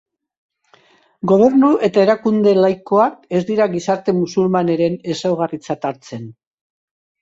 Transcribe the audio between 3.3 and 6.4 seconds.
ez dira gizarte musulmanaren ezaugarritzat hartzen.